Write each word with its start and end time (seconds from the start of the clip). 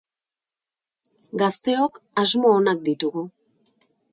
Gazteok 1.41 2.01
asmo 2.25 2.55
onak 2.63 2.83
ditugu. 2.89 3.23